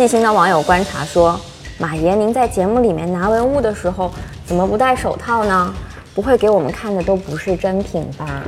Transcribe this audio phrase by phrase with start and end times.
[0.00, 1.38] 细心的网友观察说
[1.76, 4.10] ：“马爷，您在节目里面拿文物的时候，
[4.46, 5.74] 怎么不戴手套呢？
[6.14, 8.42] 不会给我们看的都不是真品吧？”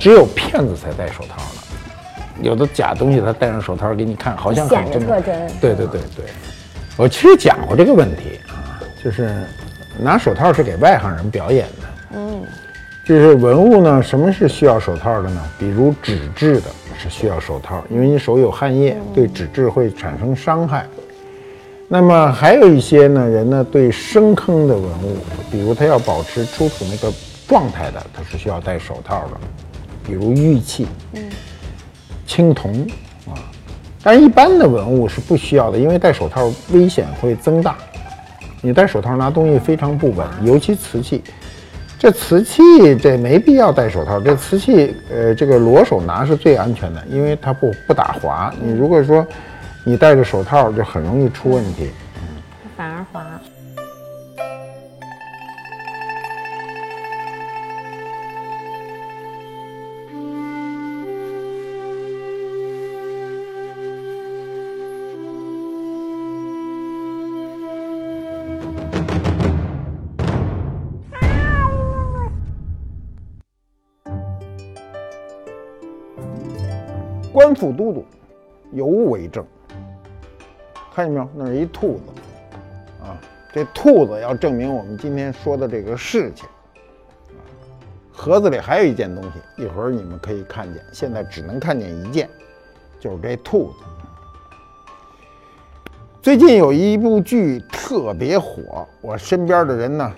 [0.00, 5.46] 只有骗子才戴手套呢，有的假东西他戴上手套给你看，好像显得特真。
[5.60, 6.24] 对对对对，
[6.96, 9.32] 我其实讲过这个问题啊，就是
[9.96, 12.16] 拿手套是给外行人表演的。
[12.16, 12.42] 嗯。
[13.04, 15.40] 就是文物呢，什么是需要手套的呢？
[15.56, 16.66] 比如纸质的，
[17.02, 20.86] 是需要手套，因为你手有汗液，对纸质会产生伤害。
[21.88, 25.16] 那么还有一些呢人呢，对深坑的文物，
[25.50, 27.10] 比如他要保持出土那个
[27.48, 29.40] 状态的，他是需要戴手套的。
[30.04, 31.22] 比如玉器、嗯，
[32.26, 32.86] 青铜
[33.26, 33.32] 啊，
[34.02, 37.78] 但是一般的文物是不需要的，因为戴手套危险会增大。
[38.60, 41.22] 你戴手套拿东西非常不稳，尤其瓷器。
[42.00, 48.50] 这瓷器这没必要戴手套，这瓷器呃，这个裸手拿是最安全的，因为它不不打滑。
[48.58, 49.24] 你如果说
[49.84, 52.40] 你戴着手套，就很容易出问题，嗯，
[52.74, 53.22] 反而滑。
[77.60, 78.06] 副都督
[78.72, 79.44] 尤为正，
[80.94, 81.28] 看见没有？
[81.34, 82.02] 那是一兔子
[83.04, 83.20] 啊！
[83.52, 86.48] 这兔子要证明我们今天说的这个事情。
[88.10, 90.82] 盒子里还有一件东西，一会儿你们可以看见。
[90.90, 92.30] 现在只能看见一件，
[92.98, 93.74] 就是这兔子。
[96.22, 100.10] 最近有一部剧特别火，我身边的人呢，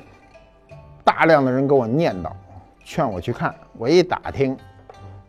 [1.02, 2.30] 大量的人给我念叨，
[2.84, 3.52] 劝我去看。
[3.76, 4.56] 我一打听。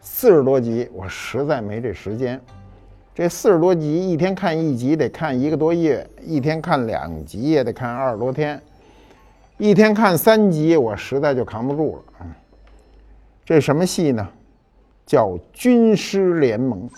[0.05, 2.39] 四十多集，我实在没这时间。
[3.15, 8.61] 这四十多集，一天看一集得看一个多月，一天看两集也得看二十多天，
[9.57, 12.25] 一天看三集，我实在就扛不住了。
[13.45, 14.27] 这什么戏呢？
[15.05, 16.89] 叫《军师联盟》。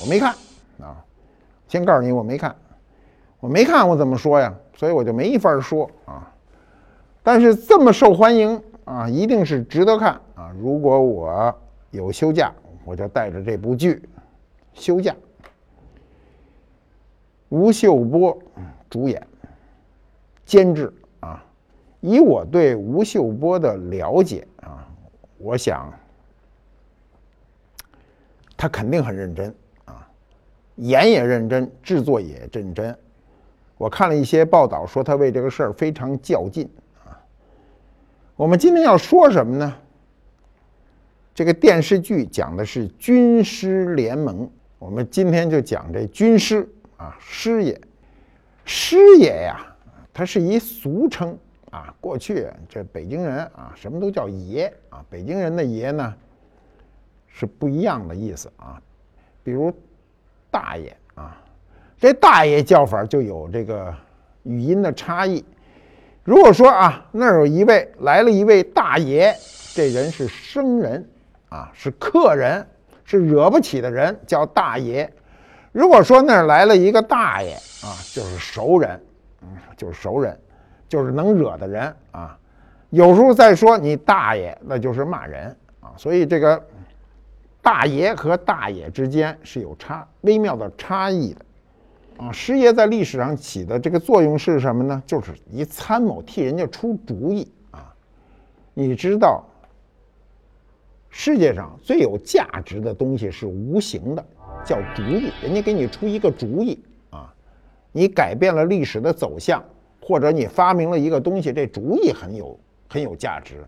[0.00, 0.32] 我没看
[0.80, 0.94] 啊，
[1.66, 2.54] 先告诉你我没看，
[3.40, 4.54] 我没看我怎么说呀？
[4.76, 6.32] 所以我就没法说啊。
[7.20, 10.52] 但是这么受欢迎啊，一定是值得看啊。
[10.62, 11.52] 如果我。
[11.90, 12.52] 有休假，
[12.84, 14.02] 我就带着这部剧
[14.74, 15.14] 休假。
[17.48, 18.38] 吴秀波
[18.90, 19.26] 主演、
[20.44, 21.44] 监制啊。
[22.00, 24.86] 以我对吴秀波的了解啊，
[25.38, 25.92] 我想
[28.56, 30.08] 他肯定很认真啊，
[30.76, 32.96] 演也认真，制作也认真。
[33.76, 36.70] 我看了一些报道，说他为这个事儿非常较劲
[37.04, 37.18] 啊。
[38.36, 39.74] 我们今天要说什么呢？
[41.38, 47.80] 这个电视剧讲的是军师联盟，我们今天就讲这军师啊，师爷，
[48.64, 49.64] 师爷呀，
[50.12, 51.38] 他是一俗称
[51.70, 51.94] 啊。
[52.00, 55.00] 过去这北京人啊，什么都叫爷啊。
[55.08, 56.12] 北京人的爷呢，
[57.28, 58.82] 是不一样的意思啊。
[59.44, 59.72] 比如
[60.50, 61.40] 大爷啊，
[62.00, 63.94] 这大爷叫法就有这个
[64.42, 65.44] 语音的差异。
[66.24, 69.32] 如果说啊，那儿有一位来了一位大爷，
[69.72, 71.08] 这人是生人。
[71.48, 72.66] 啊，是客人，
[73.04, 75.10] 是惹不起的人，叫大爷。
[75.72, 79.00] 如果说那儿来了一个大爷啊，就是熟人，
[79.42, 80.38] 嗯，就是熟人，
[80.88, 82.38] 就是能惹的人啊。
[82.90, 85.92] 有时候再说你大爷，那就是骂人啊。
[85.96, 86.62] 所以这个
[87.62, 91.44] 大爷和大爷之间是有差微妙的差异的
[92.24, 92.30] 啊。
[92.30, 95.02] 师爷在历史上起的这个作用是什么呢？
[95.06, 97.94] 就是一参谋，替人家出主意啊。
[98.74, 99.42] 你知道。
[101.10, 104.24] 世界上最有价值的东西是无形的，
[104.64, 105.32] 叫主意。
[105.42, 106.78] 人家给你出一个主意
[107.10, 107.32] 啊，
[107.92, 109.64] 你改变了历史的走向，
[110.00, 112.58] 或者你发明了一个东西，这主意很有
[112.88, 113.64] 很有价值。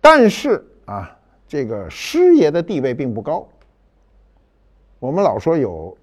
[0.00, 1.16] 但是啊，
[1.46, 3.46] 这个师爷的地位并不高。
[4.98, 5.96] 我们老说有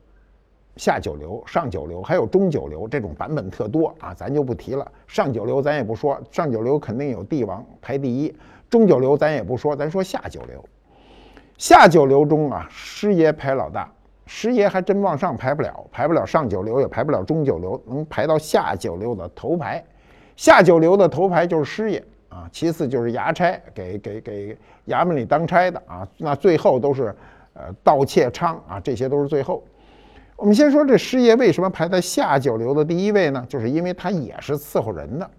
[0.77, 4.89] 下九流、上九流，还有中九流，这种版本特多啊，咱就不提了。
[5.07, 8.33] 上九流咱也不说，上九流肯定有帝王排第一。
[8.69, 10.63] 中九流咱也不说，咱说下九流。
[11.57, 13.89] 下九流中啊，师爷排老大，
[14.25, 19.81] 师爷还真往上排不了，排不了上九流，也排不了中九流，能排到下九流的头排。
[20.35, 24.57] 下九流的头排就是师爷啊，其次就是衙差，给给给
[24.87, 27.15] 衙门里当差的啊，那最后都是
[27.53, 29.63] 呃盗窃娼啊，这些都是最后。
[30.35, 33.45] 我们先说这师爷为什么排在下九流的第一位呢？
[33.47, 35.31] 就是因为他也是伺候人的。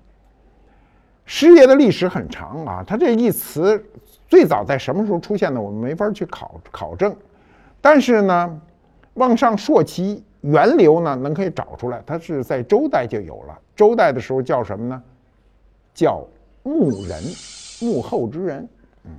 [1.26, 3.84] 师爷的历史很长啊，他这一词
[4.28, 7.14] 最早在什么时候出现的，我们没法去考考证。
[7.80, 8.60] 但是呢，
[9.14, 13.58] 往上溯其源流呢，能可以找出来，它是在周代就有了。
[13.74, 15.02] 周代的时候叫什么呢？
[15.92, 16.24] 叫
[16.62, 17.22] 牧人，
[17.80, 18.68] 幕后之人。
[19.04, 19.10] 嗯，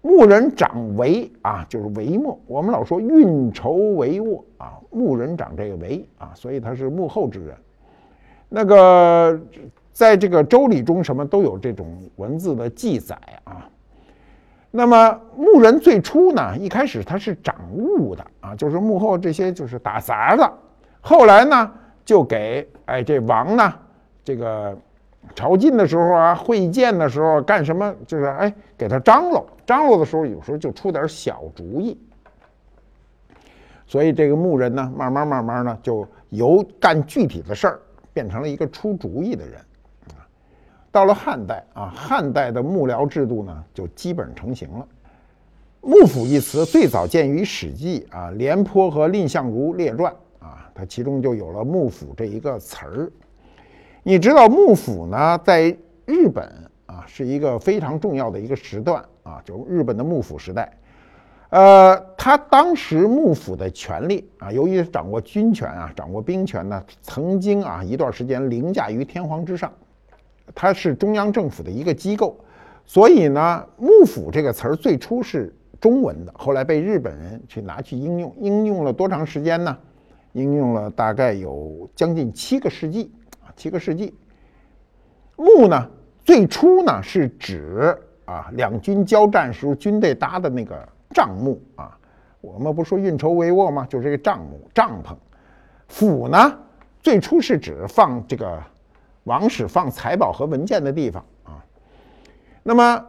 [0.00, 2.40] 牧人掌帷啊，就是帷幕。
[2.46, 7.54] 我们老说运筹帷幄啊，牧人掌这个帷啊，所以他是幕后之人。
[8.48, 9.38] 那个
[9.94, 13.66] 在这个周礼中，什么都有这种文字的记载啊。
[14.70, 20.52] 那么牧人最初呢，一开始他是掌务的啊，就是幕后这些就是打杂的。
[21.00, 21.72] 后来呢，
[22.04, 23.72] 就给哎这王呢，
[24.22, 24.76] 这个。
[25.34, 27.94] 朝觐的时候啊，会见的时候干什么？
[28.06, 31.98] 就是哎，给他张罗张罗的时候，有时候就出点小主意。
[33.86, 37.80] 所以这个牧人呢，慢慢慢慢呢，就由干具体的事儿，
[38.12, 39.58] 变成了一个出主意的人。
[40.94, 44.86] 到了汉代啊，汉代的幕僚制度呢，就基本成型了。
[45.80, 50.12] 幕府一词最早见于《史记》啊，《廉颇和蔺相如列传》
[50.44, 53.10] 啊，它其中就有了幕府这一个词儿。
[54.04, 55.76] 你知道幕府呢，在
[56.06, 56.48] 日本
[56.86, 60.72] 啊是一个非常重要的一个时段啊，就日本的幕府时代。
[61.50, 69.72] 呃，他当时幕府的权力啊，由于掌握军权啊，掌握兵权呢，曾经啊一段时间凌驾于天皇之上。
[70.54, 72.36] 它是中央政府的一个机构，
[72.84, 79.76] 所以呢，幕府这个词儿最初是中文的，后来被日本人去拿去应用，应用了多长时间呢？
[80.32, 83.12] 应用了大概有将近七个世纪
[83.44, 83.52] 啊。
[83.54, 84.12] 七个世纪，
[85.36, 85.88] 幕呢，
[86.24, 90.76] 最初呢是指啊两军交战时候军队搭的那个
[91.10, 91.96] 帐幕啊，
[92.40, 93.86] 我们不说运筹帷幄吗？
[93.88, 95.14] 就是这个帐幕帐篷。
[95.86, 96.52] 府呢，
[97.00, 98.60] 最初是指放这个
[99.24, 101.64] 王室放财宝和文件的地方啊。
[102.62, 103.06] 那么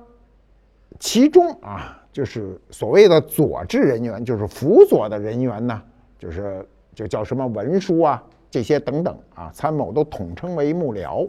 [1.00, 5.82] 其中啊，就是所谓的佐治人员，就是辅佐的人员呢，
[6.18, 8.24] 就是就叫什么文书啊。
[8.50, 11.28] 这些等等啊，参谋都统称为幕僚。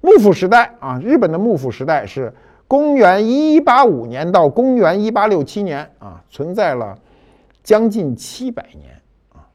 [0.00, 2.34] 幕府时代啊，日本的幕府时代是
[2.66, 6.98] 公元一八五年到公元一八六七年啊，存在了
[7.62, 9.00] 将近七百年
[9.32, 9.46] 啊。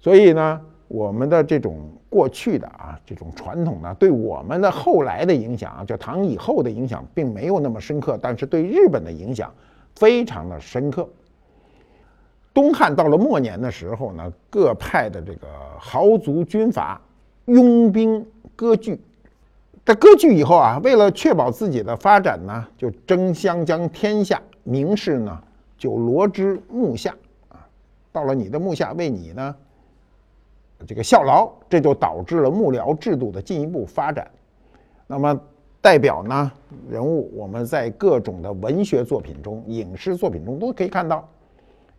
[0.00, 9.50] 所以呢，我们的这种过去的啊这种传统呢，对我们的后来的影响啊，就唐以后的影响并没有那么深刻，但是对日本的影响
[9.96, 11.08] 非常的深刻。
[12.52, 15.46] 东汉到了末年的时候呢，各派的这个
[15.78, 17.00] 豪族军阀
[17.46, 19.00] 拥兵割据。
[19.86, 25.42] 在割据以后啊，为了确保自己的发展呢，就争相将天下名士呢
[25.78, 27.16] 就罗之幕下
[27.48, 27.66] 啊，
[28.12, 29.56] 到了你的幕下为你呢
[30.86, 34.30] 这个效劳，这就导致了幕僚制度的进一步发展。
[35.06, 35.38] 那么
[35.80, 36.50] 代表呢
[36.88, 41.28] 人物，我们在各种的文学作品中、影视作品中都可以看到。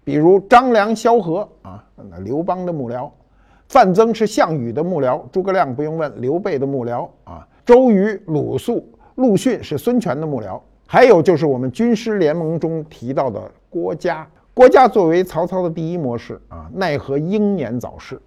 [0.05, 3.09] 比如张良、萧何啊，那刘邦的幕僚；
[3.69, 8.85] 范增是项羽的幕僚；诸葛亮不用问，刘备的幕僚啊；周瑜、鲁肃、
[9.15, 14.27] 陆逊是孙权的幕僚；还有就是我们军师联盟中提到的郭嘉。
[14.53, 18.21] 郭嘉作为曹操的第一谋士啊，奈何英年早逝，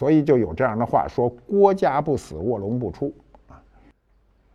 [0.00, 3.12] 所以就有这样的话说：“郭嘉不死，卧龙不出。”
[3.48, 3.60] 啊，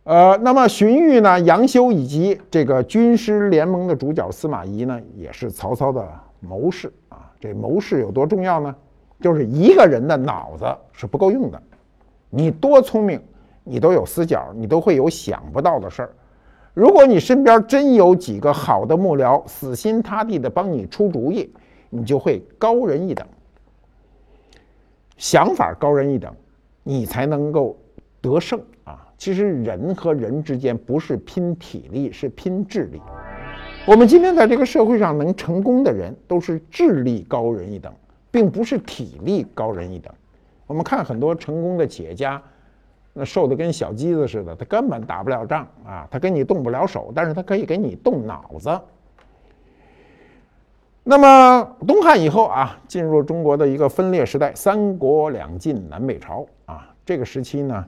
[0.02, 6.04] 呃，那么荀彧呢、杨修以及这个军师联盟的主角司马懿呢，也是曹操的。
[6.40, 8.74] 谋士啊，这谋士有多重要呢？
[9.20, 11.62] 就是一个人的脑子是不够用的，
[12.28, 13.22] 你多聪明，
[13.62, 16.10] 你都有死角，你都会有想不到的事儿。
[16.74, 21.54] 如果你身边真有几个好的幕僚，死心塌地的帮你出主意，
[21.88, 23.24] 你就会高人一等。
[25.16, 26.34] 想法高人一等，
[26.82, 27.76] 你才能够
[28.20, 29.06] 得胜啊！
[29.16, 33.00] 其实人和人之间不是拼体力，是拼智力。
[33.86, 37.92] 我们今天在这个社会上能成功的人，都是智力高人一等，
[38.30, 40.12] 并不是体力高人一等。
[40.66, 42.42] 我们看很多成功的企业家，
[43.12, 48.68] 那瘦的跟小鸡子似的，他根本打不了仗啊，他跟你动不了手，但是他可以给你动脑子。
[51.08, 57.86] 那么东汉以后啊，进入中国的一个分裂时代，三国两晋南北朝啊，这个时期呢，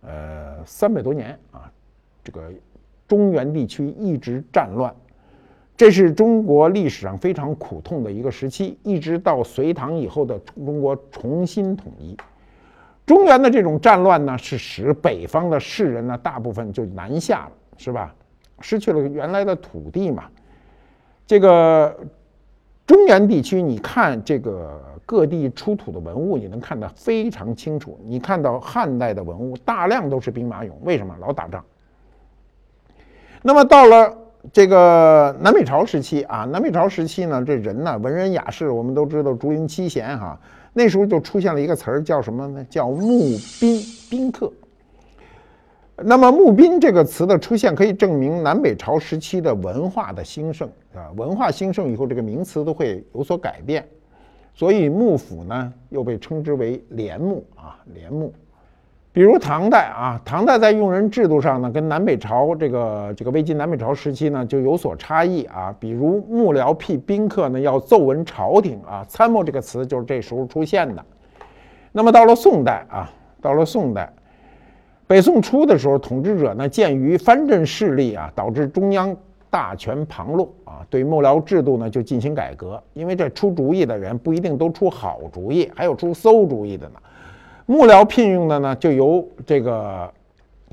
[0.00, 1.70] 呃，三百多年啊，
[2.24, 2.42] 这个
[3.06, 4.92] 中原地区一直战乱。
[5.76, 12.16] 这是中国历史上非常苦痛的一个时期，一直到隋唐以后的中国重新统一。
[13.06, 18.12] 中原的这种战乱呢，是使北方的士人呢，大部分就南下了，是吧？
[18.60, 20.24] 失去了原来的土地嘛。
[21.26, 21.96] 这个
[22.90, 27.96] 中原地区，你看这个各地出土的文物，你能看得非常清楚。
[28.04, 31.14] 你看到汉代的文物，大量都是兵马俑，为什么？
[31.20, 31.64] 老打仗。
[33.42, 34.16] 那么到了。
[34.54, 40.40] 这个南北朝时期啊，南北朝时期呢，这人呢，文人雅士，我们都知道竹林七贤哈，
[40.72, 42.64] 那时候就出现了一个词儿，叫什么呢？
[42.70, 44.50] 叫募宾宾客。
[46.02, 51.10] 那么“募宾”这个词的出现，可以证明南北朝时期的文化的兴盛啊。
[51.16, 53.86] 文化兴盛以后，这个名词都会有所改变，
[54.54, 58.32] 所以幕府呢又被称之为帘幕啊，帘幕。
[59.12, 65.74] 比如唐代啊，唐代在用人制度上呢，跟南北朝这个这个魏晋南北朝时期呢就有所差异啊。
[65.80, 71.04] 比如幕僚辟宾客呢，要奏闻朝廷啊，参谋这个词就是这时候出现的。
[71.92, 73.10] 那么到了宋代啊，
[73.42, 74.12] 到了宋代，
[75.10, 79.16] 北宋初的时候，统治者呢鉴于藩镇势力啊，导致中央
[79.50, 82.80] 大权旁落啊，对幕僚制度呢就进行改革。
[82.92, 86.94] 因为这出主意的人不一定都出好主意，还有出馊主意的呢。
[87.66, 90.08] 幕僚聘用的呢，就由这个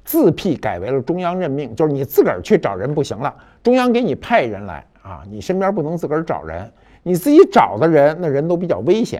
[0.06, 9.20] 自辟改为了中央任命，就是你自个儿去找人不行了，中央给你派人来啊，你身边不能自个儿找人，你自己找的人，那人都比较危险。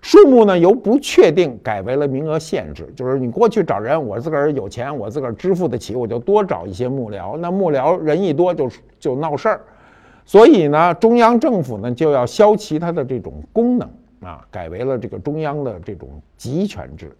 [0.00, 7.36] 数目呢由不确定改为了名额限制，就是你过去找人，我自个儿有钱，我自个儿支付得起，我就多找一些幕僚。
[7.36, 9.60] 那幕僚人一多就就闹事儿，
[10.24, 13.88] 所以呢，中央政府呢就要消其他的这种功能。
[14.20, 17.16] 啊，改为了这个中央的这种集权制，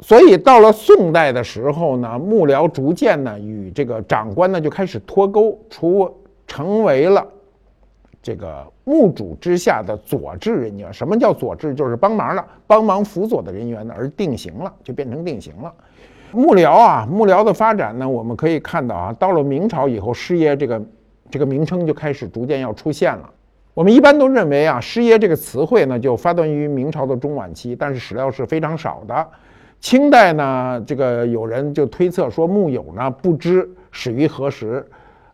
[0.00, 6.14] 所以到了宋代的时候呢，幕僚逐渐呢与这个长官呢就开始脱钩，除
[6.46, 7.26] 成为了
[8.22, 10.92] 这个幕主之下的佐治人员。
[10.92, 11.74] 什么叫佐治？
[11.74, 15.72] 就是帮忙了，帮忙辅佐的人员呢，而定型了，就变成定型了。
[16.32, 20.82] 幕僚啊，幕僚的发展呢，我们可以看到啊，到了明朝以后，师爷这个
[21.30, 23.30] 这个名称就开始逐渐要出现了。
[23.74, 29.26] 我们一般都认为啊，师爷这个词汇呢，就发端于明朝的中晚期，但是史料是非常少的。
[29.78, 34.84] 清代呢，这个有人就推测说，木友呢不知始于何时，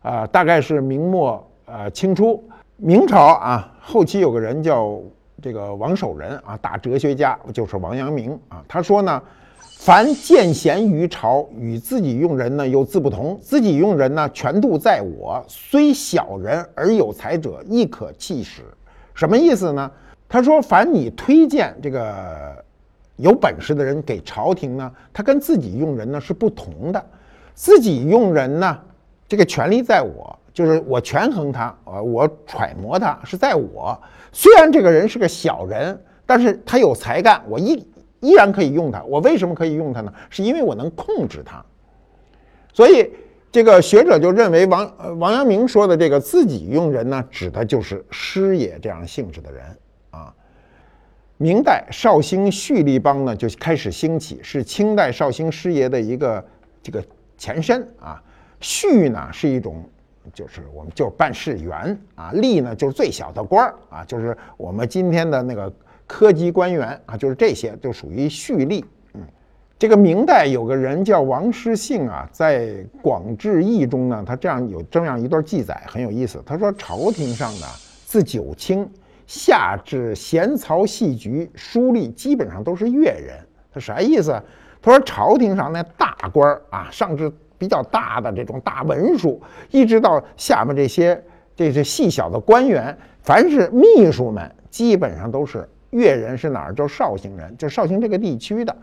[0.01, 2.43] 啊，大概是明末呃清初。
[2.77, 4.99] 明朝啊，后期有个人叫
[5.41, 9.21] 这个王守仁啊，大哲学家，就是王阳明啊，他说呢。
[9.79, 13.37] 凡见贤于朝，与自己用人呢又自不同。
[13.41, 18.61] 自己用人呢，权度在我，虽小人而有才者，亦可弃使。
[19.13, 19.91] 什么意思呢？
[20.29, 22.63] 他说，凡你推荐这个
[23.17, 27.05] 有本事的人给朝廷呢，他跟自己用人呢是不同的。
[27.53, 28.79] 自己用人呢，
[29.27, 33.99] 这个权力在我，就是我权衡他，啊，我揣摩他是在我。
[34.31, 37.85] 虽然这个人是个小人，但是他有才干，我依。
[38.21, 39.03] 依然可以用他。
[39.03, 40.13] 我为什么可以用他呢？
[40.29, 41.61] 是因为我能控制他。
[42.71, 43.11] 所以
[43.51, 49.65] 这个学者就认为王呃王阳明说的这个自己用人呢，指的就是师爷这样性质的人
[50.11, 50.33] 啊。
[51.35, 56.45] 明代绍兴蓄力帮呢就开始兴起，是清代绍兴师爷的一个
[56.81, 57.03] 这个
[57.37, 58.23] 前身啊。
[58.61, 59.83] 蓄呢是一种，
[60.33, 65.73] 就是我们就是办事员啊，吏呢就是最小的官儿啊，就是我们今天的那个。
[66.05, 68.83] 科级官员啊，就是这些，就属于蓄吏。
[69.13, 69.21] 嗯，
[69.79, 72.65] 这个明代有个人叫王师信啊，在
[73.01, 76.43] 《广志义》中呢，他这样有这样一段记载，很有意思。
[76.45, 77.65] 他说，朝廷上呢，
[78.05, 78.87] 自九卿
[79.25, 83.39] 下至闲曹细局，书吏基本上都是越人。
[83.71, 84.39] 他啥意思？
[84.81, 87.31] 他说，朝廷上那大官儿啊，上至
[87.63, 89.41] 比较大的这种大文书，
[89.71, 91.23] 一直到下面这些
[91.55, 95.65] 这些细小的官员，凡是秘书们，基本上都是。
[95.91, 96.73] 越人是哪儿？
[96.73, 98.75] 就绍兴人，就绍兴这个地区的。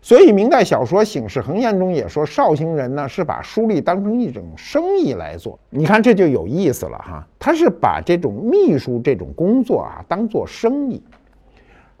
[0.00, 5.58] 所以明代小说《醒世恒言》中也说，绍兴人呢是把书吏当成一种生意来做。
[5.70, 11.02] 你看这就有意思了哈，他是把这种秘书这种工作啊当做生意。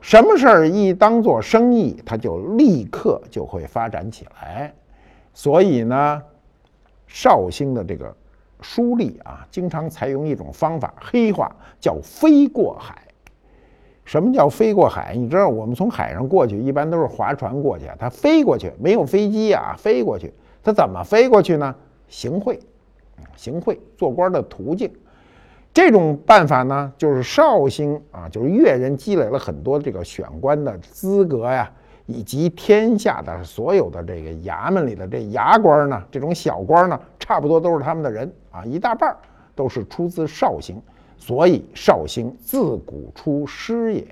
[0.02, 4.72] 什么事儿一当做生意，他就立刻就会发展起来。
[5.42, 6.22] 所以呢，
[7.06, 8.14] 绍兴的这个
[8.60, 13.08] 书吏啊，经常采用一种方法，黑话叫飞过海。
[14.04, 15.14] 什么叫飞过海？
[15.16, 20.30] 你知道我们从海上过去，一般都是划船过去，他飞过去没有飞机啊，飞过去，
[20.62, 21.74] 他怎么飞过去呢？
[22.06, 22.60] 行贿，
[23.34, 24.92] 行贿，做官的途径。
[25.72, 31.72] 这种办法呢，就是绍兴啊，就是越人积累了很多这个选官的资格呀，
[32.10, 39.16] 以及天下的所有的这个衙门里的这衙官呢，这种小官呢，差不多都是他们的人啊，一大半
[39.54, 40.80] 都是出自绍兴。
[41.16, 44.06] 所以绍兴自古出师也。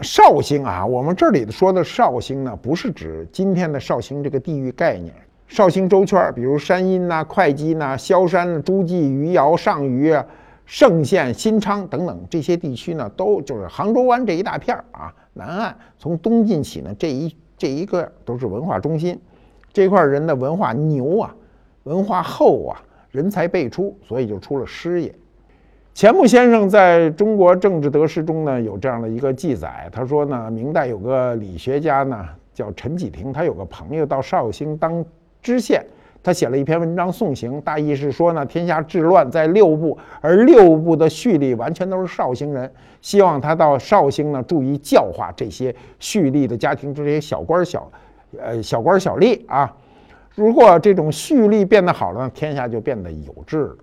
[0.00, 5.14] 绍兴啊，我们这里说的绍兴呢，不是指今天的绍兴这个地域概念。
[5.46, 10.26] 绍兴周圈，比如山阴呐、会稽呐、萧山、诸暨、余姚、上虞、啊、
[10.66, 15.14] 嵊县、新昌等等这些地区呢，都就是杭州湾这一大片儿啊。
[15.34, 19.20] 南岸从东晋起呢，这一这一个都是文化中心，
[19.72, 21.34] 这块人的文化牛啊，
[21.82, 25.14] 文化厚啊，人才辈出，所以就出了师爷。
[25.92, 35.04] 钱穆先生在中国政治得失中呢有这样的一个记载，他说呢，明代有个理学家呢叫陈启廷，他有个朋友到绍兴当
[35.42, 35.84] 知县，
[36.24, 47.92] 他写了一篇文章送行，大意是说呢，天下治乱在六部，而六部的蓄力完全都是绍兴人，希望他到绍兴呢注意教化这些蓄力的家庭，这些小官小，
[48.40, 49.76] 呃小官小吏啊，
[50.34, 53.76] 如果这种蓄力变得好了，天下就变得有治了。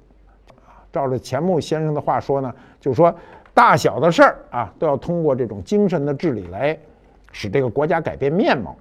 [0.92, 3.16] 照着钱穆先生的话说呢，就说
[3.54, 6.76] 大小的事儿啊，都要通过这种精神的治理来
[7.32, 8.76] 使这个国家改变面貌。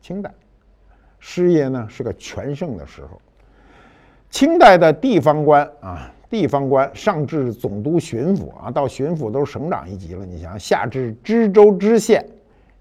[0.00, 0.30] 清代
[1.28, 3.20] 师爷呢是个全盛的时候，
[4.30, 10.24] 清代的地方官啊，地方官上至总督、巡抚啊，到巡抚都是省长一级了。
[10.24, 12.24] 你想，下至知州、知县，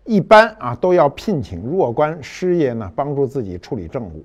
[0.04, 4.24] 一般啊都要聘请弱官师爷呢，帮助自己处理政务。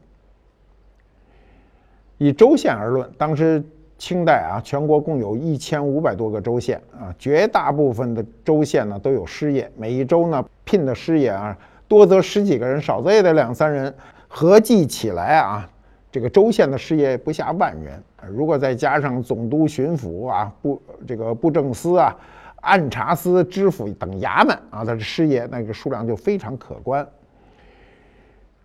[2.18, 3.64] 以州县而论，当时
[3.96, 11.56] 清代啊，全国共有一千五百多个州县啊，绝大部分的州县呢都有师爷，每一州呢聘的师爷啊，
[11.90, 13.92] 多则十几个人，少则也得两三人，
[14.28, 15.68] 合计起来啊，
[16.12, 18.00] 这个州县的师爷不下万人。
[18.28, 22.16] 如果再加上总督、巡抚啊、布这个布政司啊、
[22.60, 27.04] 按察司、知府等衙门啊，他的师爷那个数量就非常可观。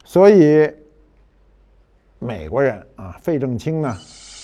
[0.03, 0.71] 所以。
[2.17, 3.95] 美国人啊，费正清呢，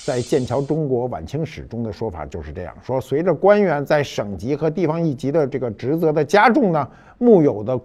[0.05, 7.79] 在《剑桥中国晚清史》中的说法就是这样说：随着官员在省级和地方一级的这个职责的加重呢，木有的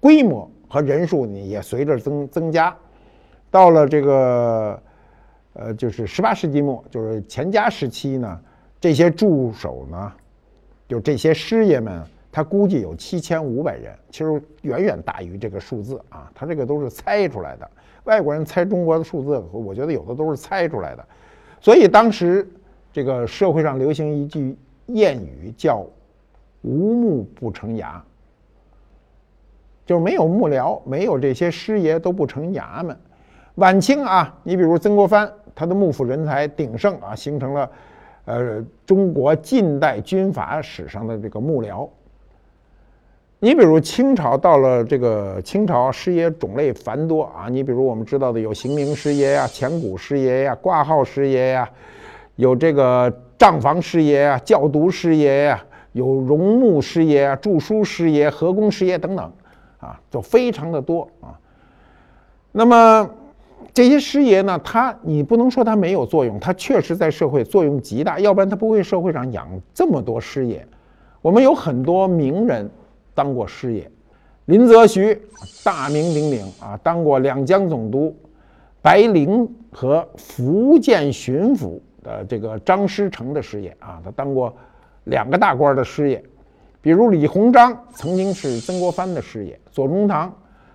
[0.00, 2.76] 规模和人数呢也随着增增加。
[3.50, 4.80] 到了这个
[5.54, 8.40] 呃，就是十八世纪末，就是钱家时期呢，
[8.80, 10.12] 这些助手呢，
[10.86, 17.68] 就这些师爷们，他估计有七千五百人，其实远远大于这个数字啊，他这个都是猜出来的。
[18.04, 21.04] 外国人猜中国的数字，我觉得有的都是猜出来的，
[21.60, 22.48] 所以当时
[22.92, 24.56] 这个社会上流行一句
[24.86, 25.84] 谚语，叫
[26.62, 28.00] “无木不成衙”，
[29.88, 32.94] 就是没有幕僚，没有这些师爷都不成衙门。
[33.54, 37.70] 晚清啊，你比如曾国藩，他的幕府人才鼎盛啊，形成了
[38.26, 41.88] 呃中国近代军阀史上的这个幕僚。
[43.40, 51.66] 你比如清朝到了这个清朝师爷种类繁多啊，你比如我们知道的有刑名师爷呀、前古师爷呀、挂号师爷呀，
[52.36, 59.32] 有这个账房师爷呀、教读师爷呀，有荣目师爷啊、著书师爷、和工师爷等等，
[59.78, 61.38] 啊，就非常的多啊。
[62.52, 63.08] 那么
[63.72, 70.66] 这些师爷呢，他你不能说他没有作用，他确实在社会作用极大，要不然他不会社会上养这么多师爷。
[71.22, 72.70] 我们有很多名人。
[73.14, 73.90] 当过师爷，
[74.44, 75.20] 林则徐
[75.64, 78.14] 大名鼎鼎啊，当过两江总督，
[78.80, 84.56] 白灵和福建巡抚的这个张师成的师爷啊，他当过
[85.06, 86.22] 两个大官的师爷。
[86.80, 90.32] 比如李鸿章曾经是曾国藩的师爷，左宗棠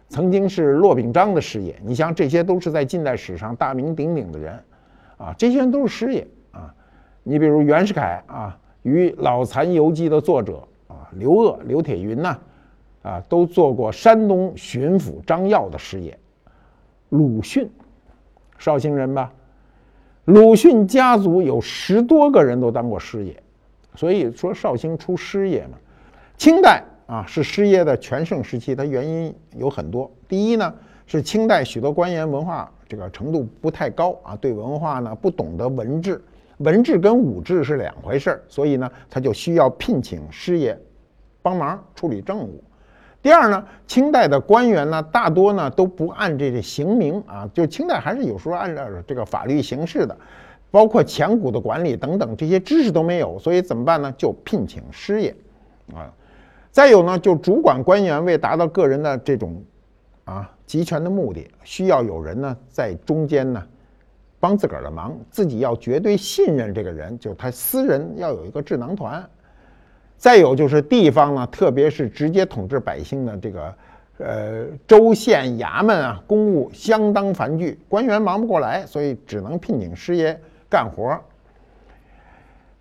[0.10, 1.80] 曾经是骆秉章的师爷。
[1.84, 4.60] 你像这些都是在近代史上大名鼎鼎的人
[5.18, 6.74] 啊，这些人都是师爷啊。
[7.24, 11.10] 你比如袁世凯啊，与《老残游记》的作者啊。
[11.14, 12.38] 刘鄂、刘铁云呢，
[13.02, 16.20] 啊，都做过山东巡抚张耀的师爷。
[17.10, 17.70] 鲁迅，
[18.58, 19.32] 绍兴人吧？
[20.26, 23.42] 鲁迅家族有十多个人都当过师爷，
[23.96, 25.78] 所以说绍兴出师爷嘛。
[26.38, 30.12] 清代啊是师爷的全盛时期，它原因有很多。
[30.28, 30.74] 第一呢，
[31.06, 36.24] 是清代许多官员文化这个程度不太高啊，对文化呢不懂得文治，
[36.58, 40.78] 文治跟武治是两回事儿，所以呢他就需要聘请师爷。
[41.46, 42.64] 帮忙处理政务。
[43.22, 50.18] 第二呢，清代的官员呢，大多呢都不按这个刑名啊，就清代还是有时候按照这个法律行事的，
[50.72, 54.10] 包括钱谷的管理等等这些知识都没有，所以怎么办呢？
[54.18, 55.36] 就聘请师爷
[55.94, 56.08] 啊。
[56.74, 59.64] 再有呢，就主管官员为达到个人的这种
[60.24, 63.64] 啊集权的目的，需要有人呢在中间呢
[64.40, 69.24] 帮自个儿的忙，自己要绝对信任这个人，就是他私人要有一个智囊团。
[70.18, 73.76] 再有就是地方呢，特别是直接统治百姓的这个，
[74.18, 80.36] 呃，州县衙门啊，公务相当繁巨，官员忙不过来，所以只能聘请师爷
[80.68, 81.22] 干活儿。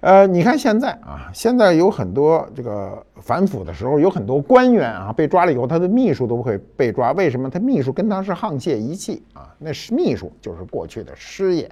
[0.03, 7.49] 呃，你看现在啊，现在有很多这个反腐的时候，有很多官员啊被抓了以后，他的秘书都会被抓，为什么？
[7.49, 11.71] 他秘书跟他是沆瀣一气啊，那是秘书就是过去的师爷。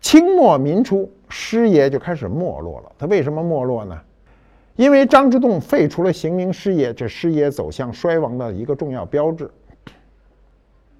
[0.00, 2.90] 清末民初，师爷就开始没落了。
[2.96, 3.94] 他为什么没落呢？
[4.76, 9.50] 因为张之洞废除了刑名师爷，这师爷走向衰亡的一个重要标志。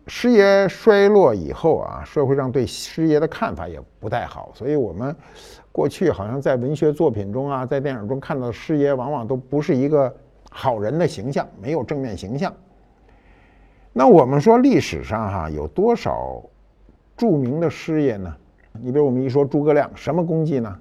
[0.09, 5.15] 师爷衰落以后啊，社会上对师爷的看法也不太好，所以我们
[5.77, 10.11] 过去好像在文学作品中啊，在电影中看到的师爷，往往都不是一个
[10.51, 12.51] 好人的形象，没有正面形象。
[13.93, 16.43] 那我们说历史上哈有多少
[17.15, 18.35] 著名的师爷呢？
[18.81, 20.75] 你比如我们一说诸葛亮，什么功绩呢？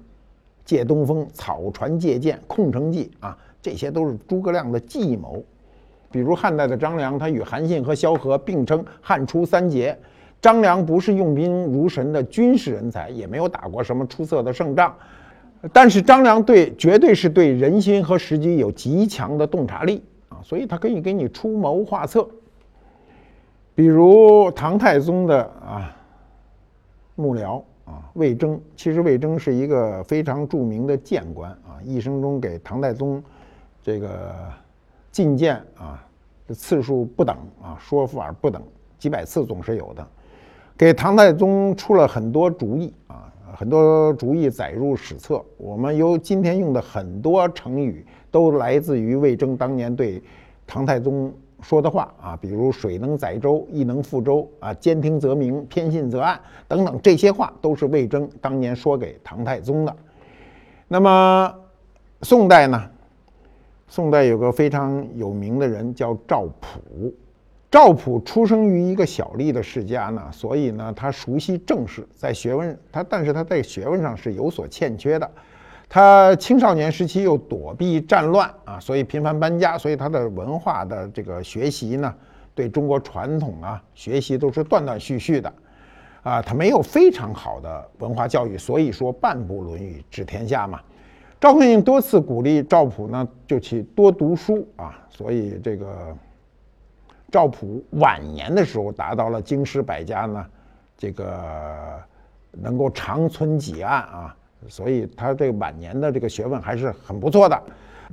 [0.64, 5.44] 借东风、草船借箭、空城计啊，这些都是诸葛亮的计谋。
[6.10, 9.94] 比如汉代的张良，他与韩信和萧何并称汉初三杰。
[10.46, 14.94] 张良不是用兵如神的军事人才，也没有打过什么出色的胜仗，
[15.72, 22.28] 但是张良对绝对是对人心和时机有极强的洞察力啊，所以他可以给你出谋划策。
[23.74, 25.96] 比如唐太宗的啊
[27.16, 33.20] 幕僚啊魏征，其实魏征是一个非常著名的谏官啊，一生中给唐太宗
[33.82, 34.32] 这个。
[35.10, 36.06] 进谏啊，
[36.46, 38.62] 这次数不等啊，说法不等，
[38.98, 40.06] 几百次总是有的。
[40.78, 45.42] 给唐太宗出了很多主意啊，很多主意载入史册。
[45.56, 50.22] 我们由今天用的很多成语，都来自于魏征当年对
[50.66, 59.96] 唐太宗说的话啊，比如“水能载舟，亦能覆舟”啊，“兼听则明，偏信则暗”等等，这些话都是魏征当年说给唐太宗的。
[60.88, 61.54] 那么
[62.20, 62.90] 宋代呢？
[63.88, 67.14] 宋代有个非常有名的人叫赵普，
[67.76, 75.30] 赵普出生于一个小吏的世家呢，所以呢，他熟悉政事，在学问他，但是他在学问上是有所欠缺的。
[75.86, 82.14] 他青少年时期又躲避战乱啊，所以频繁搬家，所以他的文化的这个学习呢，
[82.54, 85.52] 对中国传统啊学习都是断断续续的，
[86.22, 90.80] 啊，他没有非常好的文化教育，所以说半部《论语》治天下嘛。
[91.38, 96.16] 赵匡胤多次鼓励赵普呢，就去多读书啊，所以这个
[97.30, 100.46] 赵普晚年的时候达到了经师百家呢，
[100.96, 102.00] 这个
[102.52, 104.36] 能够长存几案啊，
[104.68, 107.62] 所以他这个晚年的这个学问还是很不错的。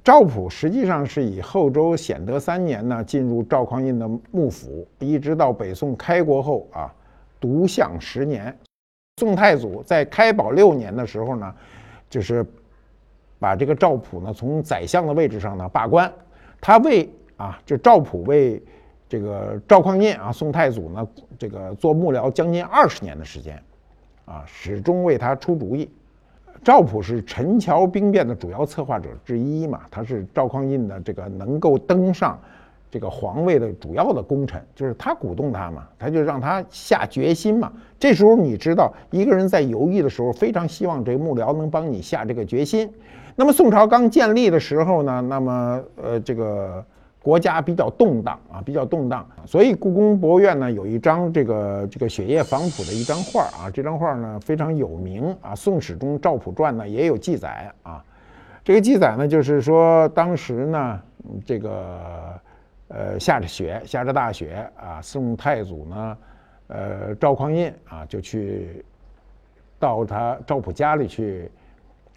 [0.04, 6.94] 赵普实际上是以后周显德三年呢进入赵匡胤的幕府，一直到北宋开国后啊，
[7.40, 8.58] 独相十年。
[9.18, 11.54] 宋太祖在开宝六年的时候呢，
[12.10, 12.46] 就是。
[13.40, 16.10] 把这个赵普呢从宰相的位置上呢罢官，
[16.62, 18.64] 他为啊就赵普为
[19.14, 23.62] 这个赵匡胤啊宋太祖呢这个做幕僚将近二十年的时间，
[24.26, 25.88] 啊始终为他出主意。
[26.64, 32.40] 赵普是陈桥兵变的主要策划者之一嘛，他是赵匡胤的这个能够登上。
[32.90, 37.72] 这个皇位的主要的功臣就是他鼓动他嘛，他就让他下决心嘛。
[38.00, 42.92] 这时候你知道，一个人在犹豫的时候，非常希望这个幕僚能帮你下这个决心。
[43.36, 46.84] 那么宋朝刚建立的时候呢，那么呃这个
[47.24, 58.04] 国家比较动荡啊，比较动荡，所以故宫博物院呢有一张这个这个雪夜访谱的一张画啊，这张画呢非常有名啊，《宋史》中《赵普传》呢也有记载啊。
[58.64, 61.02] 这个记载呢就是说当时呢
[61.44, 62.40] 这个。
[62.90, 65.02] 呃，下着雪，下着大雪啊！
[65.02, 66.18] 宋太祖呢，
[66.68, 68.86] 呃，赵匡胤啊，就去
[69.80, 71.50] 到他赵普家里去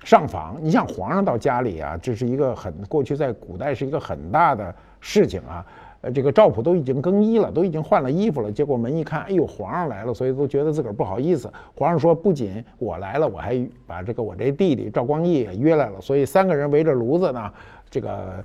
[0.05, 0.59] 上访。
[0.61, 4.75] 你像皇上到家里啊，这是一个很过去在古代是一个很大的
[5.07, 5.65] 事情啊。
[6.01, 11.49] 呃，这个赵普都已经更衣了，都已经换了衣服了，结果门一看，哎呦，皇上来了，所以都觉得自个儿不好意思。
[11.77, 17.53] 皇上说，不仅我来了，我还把这个我这弟弟赵光义也约来了，所以三个人围着炉子呢，
[17.89, 18.45] 这个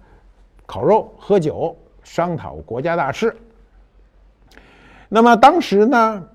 [0.66, 1.76] 烤肉喝酒。
[2.04, 3.32] 商讨国家大事。
[5.08, 6.28] 那么当时呢，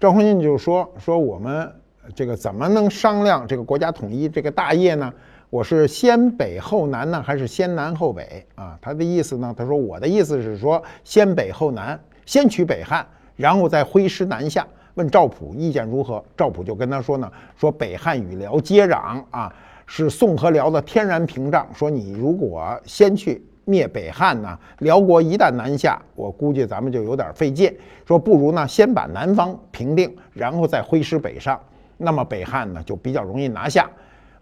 [0.00, 1.70] 赵匡胤就说：“说我们
[2.14, 5.12] 这个怎么能商量这个国家统一这个大业呢？
[5.52, 16.24] 我是先北后南呢，还是先南后北啊？”他的意思呢，他说：“我的意思是说，先北后南，先取北汉，然后再挥师南下。”问赵普意见如何？
[16.38, 21.68] 赵普就跟他说呢：“说北汉与辽接壤啊，是宋和辽的天然屏障。
[21.74, 24.58] 说你如果先去。”灭北汉呢？
[24.78, 27.72] 辽国一旦南下，我估计咱们就有点费劲。
[28.08, 31.60] 说不如呢，先把南方平定，然后再挥师北上，
[31.98, 33.88] 那么北汉呢就比较容易拿下。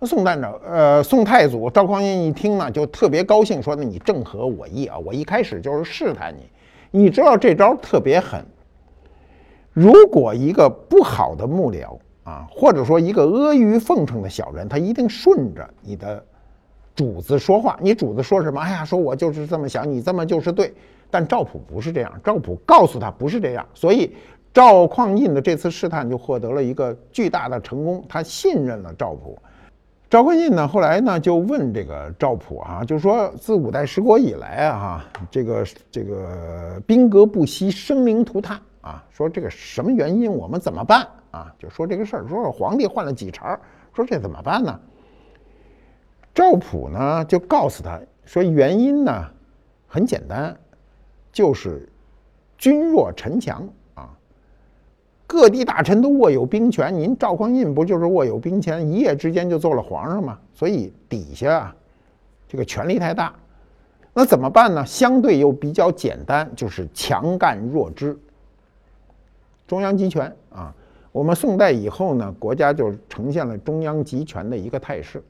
[0.06, 4.98] 宋代长，呃，宋太祖赵匡胤一听呢，就特别高兴，说：“那你正合我意啊！
[4.98, 8.44] 我一开始就是试探你，你知道这招特别狠。
[9.72, 16.22] 如果一个不好的幕僚啊，或者说一个阿谀奉承的小人，他一定顺着你的。”
[16.92, 18.60] 主子说话，你主子说什么？
[18.60, 20.74] 哎呀，说我就是这么想，你这么就是对。
[21.10, 24.14] 但赵普不是这样，赵普告诉他不是这样，所以
[24.52, 29.38] 赵匡胤的这次试探就获得了一个巨大的成功，他信任了赵普。
[30.10, 41.54] 赵匡胤呢，后来呢就问这个赵普啊，就说自五代十国以来啊，哈，这个这个兵革不息，生灵涂炭啊，说这个什么原因，我们怎么办啊？
[41.60, 43.56] 就说这个事儿，说皇帝换了几茬，
[43.94, 44.80] 说这怎么办呢？
[46.34, 49.24] 赵普呢就告诉他说，原因呢
[49.86, 50.56] 很简单，
[51.30, 51.88] 就是
[52.58, 53.68] 君弱臣强，
[55.30, 60.36] 各地大臣都握有兵权，您赵匡胤不就是握有兵权，一夜之间就做了皇上吗？
[60.52, 61.76] 所以底下啊
[62.48, 63.32] 这个权力太大。
[64.12, 64.84] 那怎么办呢？
[64.84, 68.18] 相对又比较简单，就是强干弱支，
[69.68, 70.74] 中央集权啊。
[71.12, 75.22] 我们宋代以后呢，国家就呈现了中央集权的一个态势。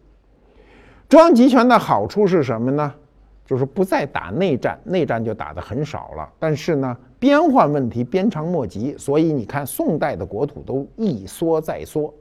[1.11, 2.95] 中央集权的好处是什么呢？
[3.45, 6.27] 就是不再打内战，内战就打得很少了。
[6.39, 12.13] 但是呢，边患问题鞭长莫及，所以你看宋代的国土都一缩再缩。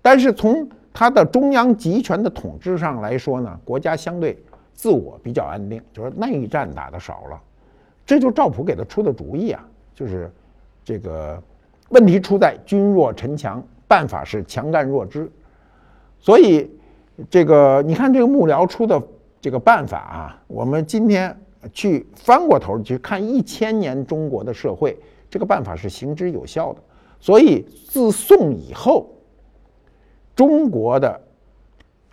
[0.00, 4.38] 但是从它的中央集权的统治上来说呢，国家相对。
[4.72, 7.40] 自我比较安定，就是内战打的少了，
[8.06, 9.60] 这就赵普给他出的主意啊，
[9.92, 10.30] 就是
[10.84, 11.42] 这个
[11.88, 15.28] 问题出在君弱臣强，办法是强干弱支，
[16.20, 16.70] 所以
[17.28, 19.02] 这个你看这个幕僚出的
[19.40, 21.36] 这个办法啊，我们今天
[21.72, 24.96] 去翻过头去看一千年中国的社会，
[25.28, 26.80] 这个办法是行之有效的，
[27.20, 29.10] 所以自宋以后，
[30.34, 31.20] 中国的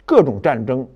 [0.05, 0.87] 各种战争。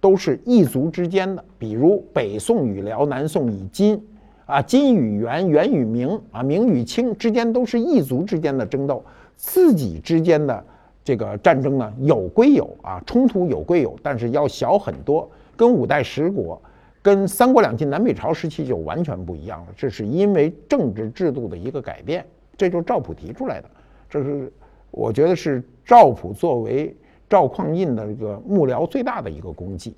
[0.00, 4.00] 都是异族之间的，比如北宋与辽，南宋与金，
[4.46, 10.64] 啊，金与元，元与明，啊，明与清之间都是异族之间的争斗，自己之间的
[11.02, 16.62] 这个战争呢，有归有啊，冲突有归有，但是要小很多，跟五代十国，
[17.08, 19.68] 跟三国两晋南北朝时期就完全不一样了。
[19.74, 22.22] 这是因为政治制度的一个改变，
[22.54, 23.70] 这就是赵普提出来的，
[24.10, 24.52] 这是
[24.90, 26.94] 我觉得是赵普作为。
[27.30, 29.94] 赵匡胤的这个幕僚最大的一个功绩，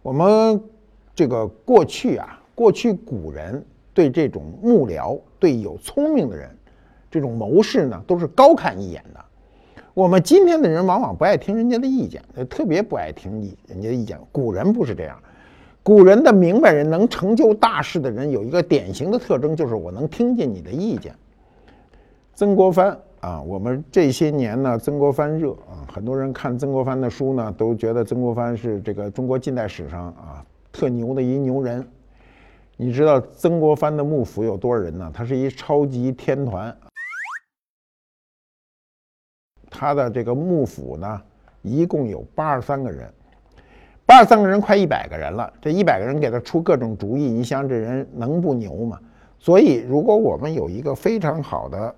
[0.00, 0.58] 我们
[1.14, 6.48] 这个过去啊，过去古人对这种幕僚、对有聪明的人，
[7.10, 9.22] 这种谋士呢，都是高看一眼的。
[9.92, 14.18] 我们今天的人往往不爱听人家的意见，特别不爱听意人家的意见。
[14.32, 15.22] 古人不是这样，
[15.82, 21.14] 古人的明白人、能成就大事的人，有一个典型的特征，就是我能听见你的意见。
[22.34, 22.98] 曾国藩。
[23.22, 31.86] 啊，我们这些年呢，曾国藩热啊，很多人看曾国藩的书呢，都觉得曾国藩是这个中国近代史上啊特牛的一牛人。
[32.76, 35.08] 你知道曾国藩的幕府有多少人呢？
[35.14, 36.76] 他是一超级天团。
[39.70, 41.22] 他的这个幕府呢，
[41.62, 43.08] 一共有八十三个人，
[44.06, 45.52] 八十三个人快一百个人了。
[45.60, 48.98] 这一百个人给他出各种主意，你想这人能不牛吗？
[49.38, 51.94] 所以，如果我们有一个非常好的。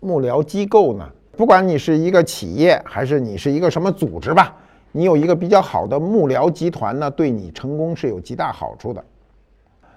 [0.00, 4.54] 幕僚机构呢，不管你是一个企业还是你是一个什么组织吧，
[4.92, 9.02] 你有一个比较好的幕僚集团呢，对你成功是有极大好处的。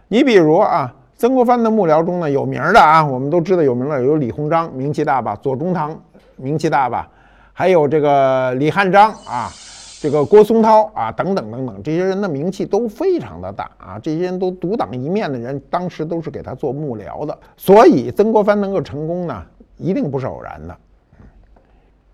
[0.08, 6.00] 你比如啊，曾国藩的幕僚中呢，有名的啊，我们都知道有名的有李鸿章，名气大吧；左宗棠，
[6.38, 7.06] 名气大吧；
[7.52, 9.52] 还有这个李汉章啊，
[10.00, 14.00] 这个郭松涛啊，等等等等，这些人的名气都非常的大啊。
[14.00, 19.46] 这些人都独当一面的人，当时都是给他做幕僚的，所以曾国藩能够成功呢。
[19.78, 20.76] 一定不是偶然的。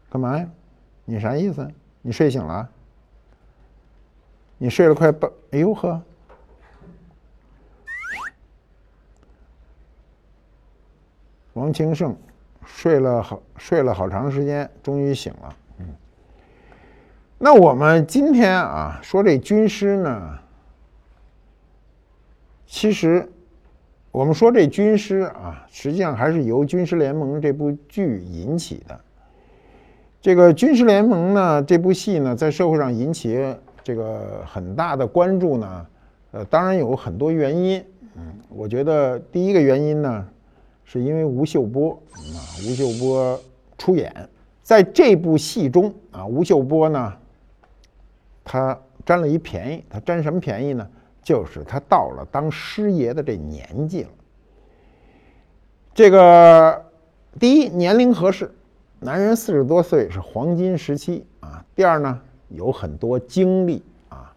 [0.10, 0.46] 干嘛呀？
[1.06, 1.66] 你啥意思？
[2.02, 2.70] 你睡醒了？
[4.58, 5.32] 你睡了快半……
[5.52, 6.02] 哎呦呵！
[11.54, 12.16] 王清盛
[12.66, 15.56] 睡了好睡了好长时间，终于醒了。
[17.44, 20.40] 那我们今天啊，说这军师呢，
[22.66, 23.30] 其实。
[24.12, 28.98] 我们说这军师啊，实际上还是由《军师联盟》这部剧引起的。
[30.22, 33.44] 这个《军师联盟》呢，这部戏呢，在社会上引起
[33.84, 35.88] 这个很大的关注呢，
[36.32, 37.84] 呃，当然有很多原因。
[38.16, 40.26] 嗯，我觉得第一个原因呢，
[40.86, 43.38] 是因为吴秀波啊，吴秀波
[43.78, 44.14] 出演
[44.62, 47.14] 在这部戏中啊，吴秀波呢，
[48.44, 50.88] 他占了一便宜，他占什么便宜呢？
[51.22, 54.10] 就是他到了当师爷的这年纪了。
[55.94, 56.86] 这个
[57.40, 58.52] 第一年龄合适，
[59.00, 61.64] 男人四十多岁是黄金时期啊。
[61.76, 64.34] 第二呢，有很多经历啊，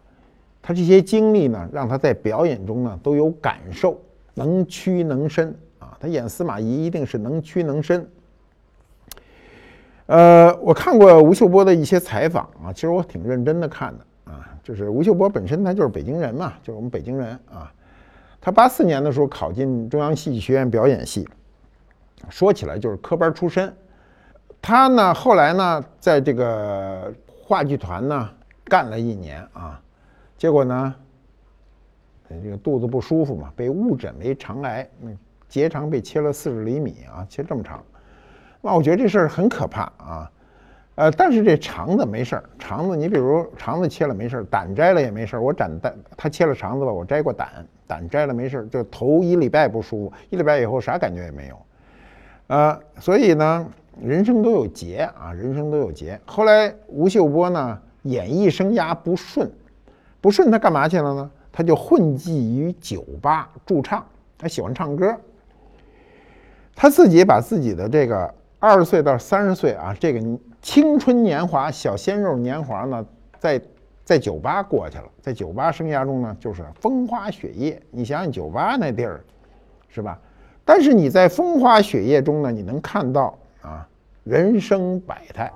[0.61, 3.99] 他这些经历呢，让他在表演中呢都有感受，
[4.33, 5.97] 能屈能伸啊。
[5.99, 8.09] 他演司马懿一定是能屈能伸。
[10.07, 14.49] 呃，我看过吴秀波的一些采访啊，其实我挺认真的看的啊。
[14.63, 17.71] 就是吴秀波本身他就是北京人嘛，就是我们北京人啊。
[18.39, 21.27] 他八四年的时候考进中央戏剧学院表演系，
[22.29, 23.73] 说起来就是科班出身。
[24.61, 28.29] 他呢后来呢在这个话剧团呢
[28.63, 29.81] 干了一年啊，
[30.37, 30.95] 结果呢
[32.43, 34.87] 这个肚子不舒服嘛，被误诊为肠癌，
[35.49, 37.83] 结肠被切了四十厘米啊，切这么长。
[38.67, 40.29] 那我觉得这事儿很可怕啊。
[40.95, 45.41] 呃，但是这肠子没事儿，肠子你比如肠子切了没事儿，胆摘了也没事儿。
[45.41, 51.57] 我胆胆他切了肠子吧，我摘过胆，胆摘了没事儿，就头一礼拜不舒服，一礼拜以后啥感觉也没有。
[52.47, 53.65] 呃，所以呢，
[54.03, 56.19] 人生都有劫啊，人生都有劫。
[56.25, 59.49] 后来吴秀波呢，演艺生涯不顺，
[60.19, 61.31] 不顺他干嘛去了呢？
[61.53, 64.05] 他就混迹于酒吧驻唱，
[64.37, 65.15] 他喜欢唱歌。
[66.75, 68.33] 他自己把自己的这个
[68.67, 70.21] 二十岁到三十岁啊，这个。
[70.59, 73.05] 青春年华、小鲜肉年华呢，
[73.39, 73.61] 在
[74.03, 77.81] 在酒吧过去了，在酒吧生涯中呢，就是风花雪月。
[77.89, 79.23] 你想想酒吧那地儿，
[79.87, 80.19] 是吧？
[80.65, 83.87] 但是你在风花雪月中呢，你能看到啊，
[84.25, 85.49] 人生百态。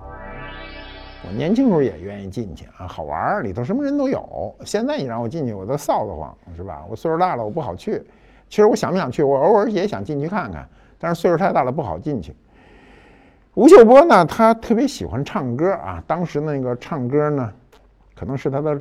[1.28, 4.56] 我年轻时候也愿意进去啊，好玩儿，里头什么人都有。
[4.64, 6.86] 现在你让我进去，我都臊得慌，是吧？
[6.90, 8.02] 我岁数大了，我不好去。
[8.48, 10.66] 其实我想不想去，我偶尔也想进去看看，
[10.98, 12.34] 但是岁数太大了，不好进去。
[13.56, 16.02] 吴秀波呢，他特别喜欢唱歌啊。
[16.08, 17.52] 当时那个唱歌呢，
[18.16, 18.80] 可能是他的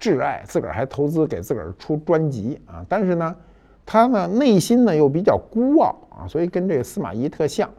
[0.00, 2.84] 挚爱，自个儿还投资给自个儿出专辑啊。
[2.88, 3.36] 但是呢，
[3.84, 7.70] 他呢内心呢又比较孤傲啊，所以跟这个司马懿特像，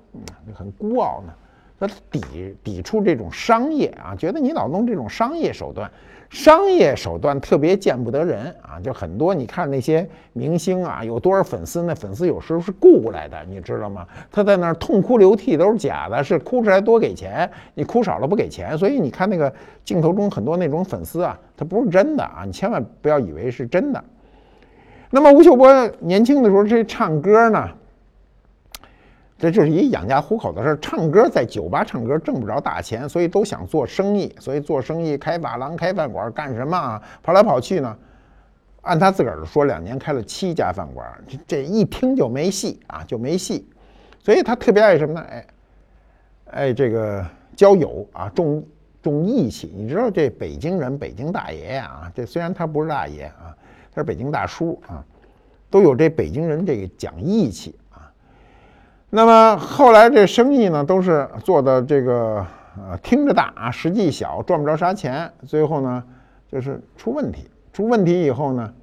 [0.54, 1.34] 很孤傲呢。
[1.80, 5.90] 他抵抵触这种商业啊，觉得你老弄这种商业手段。
[6.30, 8.78] 商业手段特别见不得人啊！
[8.84, 11.82] 就很多，你看那些明星啊，有多少粉丝？
[11.84, 14.06] 那粉丝有时候是雇过来的，你知道吗？
[14.30, 18.78] 他在那儿痛哭流涕都是假的，是哭出来多给钱，你哭少了不给钱。
[18.78, 19.50] 所以你看那个
[19.86, 22.44] 镜头中很多那种粉丝啊，他不是真的啊！
[22.46, 24.04] 你千万不要以为是真的。
[25.10, 27.70] 那么吴秀波年轻的时候这唱歌呢？
[29.38, 37.02] 这就是一养家糊口的事儿，唱歌在酒吧唱歌挣不着大钱，所以都想做生意，所以做生意开发廊、开饭馆干什么啊？
[37.22, 37.96] 跑来跑去呢？
[38.82, 43.70] 按他自个儿说，两年开了七家饭馆，这这一听就没戏啊，就没戏。
[44.24, 45.22] 所以他特别爱什么呢？
[45.30, 45.48] 哎，
[46.46, 47.24] 哎，这个
[47.56, 48.66] 交友啊，重
[49.04, 49.72] 重义气。
[49.76, 53.54] 你知道这北京人，北京大爷啊，这虽然他不是大爷啊，
[53.94, 55.06] 他是北京大叔啊，
[55.70, 57.76] 都有这北京人这个讲义气。
[59.10, 65.32] 那么后来这生意呢，都是做的这个呃听着大，实际小，赚不着啥钱。
[65.46, 66.04] 最后呢，
[66.52, 67.50] 就是出问题。
[67.72, 68.74] 出问题以后呢，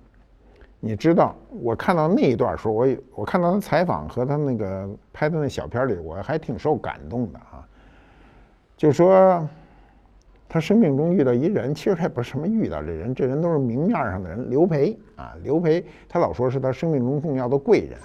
[0.81, 7.61] 你知道，我看到那一段时候，我我看到他采访和他那个拍的那小片里，我还挺受感动的啊。
[8.79, 9.47] 就说
[10.49, 14.49] 他生命中遇到一人，其实他也不是什么遇到这人，这人都是明面上的人。
[14.49, 17.99] 刘培啊，刘培，他老说是他生命中重要的贵人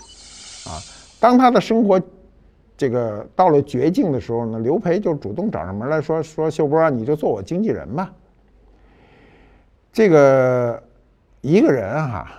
[0.67, 0.75] 啊。
[1.19, 2.01] 当他的生活
[2.77, 8.13] 这个到了绝境的时候呢，刘培就主动找上门来说：“说秀波啊，你就做我经纪人吧。”
[9.91, 10.81] 这个
[11.41, 12.31] 一个人哈，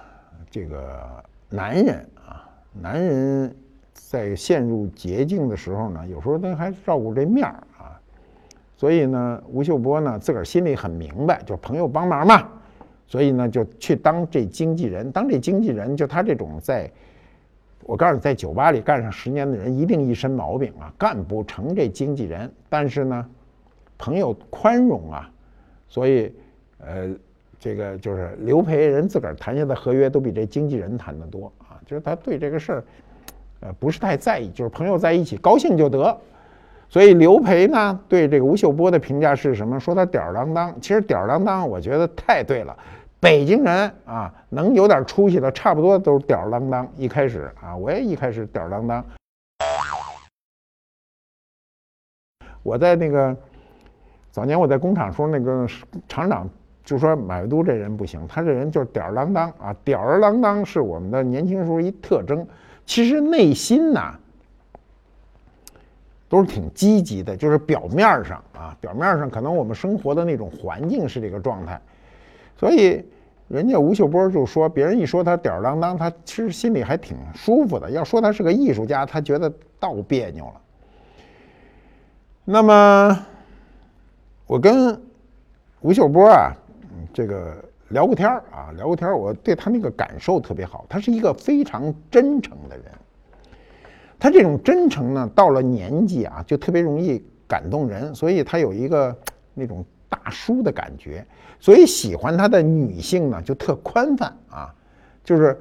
[0.50, 3.54] 这个男人啊，男人
[3.92, 8.00] 在陷入绝境的时候呢，有时候他还照顾这面儿啊。
[8.78, 12.48] 所以呢，吴秀波呢自个儿心里很明白，就朋友帮忙嘛，
[13.06, 15.12] 所以呢就去当这经纪人。
[15.12, 16.90] 当这经纪人，就他这种在。
[17.90, 22.48] 我告诉你，在酒吧里干上十年的人，一定一身毛病啊，干不成这经纪人。
[22.68, 23.26] 但是呢，
[23.98, 25.29] 朋友宽容啊，
[25.88, 26.33] 所以，
[26.79, 27.09] 呃，
[27.59, 32.85] 这个就是刘培人自个儿谈下的合约都比这经纪人谈的多啊，就是他对这个事儿，
[33.62, 36.16] 呃，不是太在意，就是朋友在一起高兴就得。
[36.88, 39.81] 所以刘培呢，对这个吴秀波的评价是什么？
[39.81, 40.81] 说他吊儿郎当。
[40.81, 42.76] 其实吊儿郎当，我觉得太对了。
[43.20, 46.90] 北京人啊，能有点出息的，差不多都是吊儿郎当。
[46.96, 49.04] 一开始啊，我也一开始吊儿郎当。
[52.62, 53.37] 我在那个
[54.31, 55.66] 早年我在工厂时候，那个
[56.08, 56.48] 厂长
[56.83, 59.77] 就说马未都这人不行，他这人就是吊儿郎当啊。
[59.85, 62.46] 吊儿郎当是我们的年轻时候一特征，
[62.87, 64.18] 其实内心呐
[66.27, 71.79] 都是挺积极的，就是表面上啊，表面上可能我们生活的那种环境是这个状态。
[72.61, 73.02] 所以，
[73.48, 77.90] 人家吴秀波就说，别人一说他吊儿郎当，他其实心里还挺舒服的。
[77.90, 80.61] 要说他是个艺术家，他觉得倒别扭了。
[82.44, 83.27] 那么，
[84.46, 85.00] 我跟
[85.81, 86.52] 吴秀波啊，
[87.15, 87.56] 这个
[87.88, 90.85] 聊过天啊，聊过天，我对他那个感受特别好。
[90.87, 92.85] 他是一个非常真诚的人。
[94.19, 98.15] 他这种真诚呢，到了年纪啊，就特别容易感动人。
[98.15, 99.17] 所以他有一个
[99.54, 99.83] 那种。
[100.11, 101.25] 大叔的感觉，
[101.58, 104.75] 所以喜欢他的女性呢就特宽泛啊，
[105.25, 105.58] 就是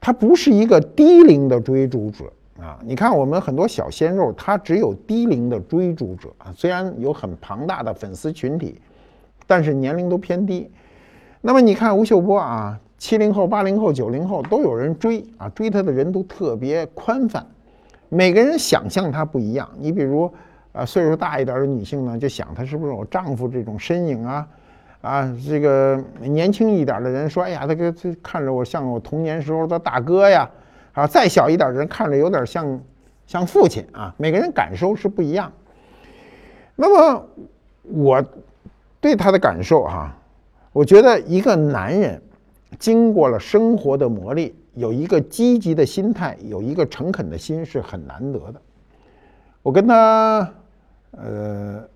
[0.00, 2.32] 他不是一个低龄的追逐者
[2.62, 2.78] 啊。
[2.84, 8.80] 你看我们很多小鲜肉，他只有低龄的追逐者啊，虽然有很庞大的粉丝群体，
[9.46, 10.70] 但是年龄都偏低。
[11.40, 17.44] 那么你看吴秀波啊，七零后、八零后、九零后都有人追啊，追他的人都特别宽泛。
[18.08, 19.68] 每个人想象他不一样。
[19.78, 20.32] 你比如，
[20.72, 24.48] 啊，岁数大一点的女性呢，就想她是不是我丈夫这种身影啊？
[25.00, 30.48] 啊，这个年轻一点的人说，哎呀，这个这看着我像我童年时候的大哥呀。
[30.94, 32.80] 啊，再小一点的人看着有点像
[33.24, 34.12] 像父亲啊。
[34.16, 35.52] 每个人感受是不一样。
[36.74, 37.24] 那么
[37.82, 38.24] 我
[39.00, 40.12] 对他的感受哈，
[40.72, 42.20] 我觉得一个男人
[42.80, 48.60] 经过了生活的磨砺，有一个积极的心态，有一个诚恳的心是很难得的。
[49.62, 50.52] 我跟他
[51.12, 51.88] 呃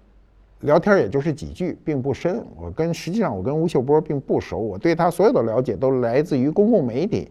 [0.60, 2.44] 聊天也就是几句，并不深。
[2.56, 7.30] 我跟实际上我跟吴秀波并不熟，我对他所有的了解都来自于公共媒体。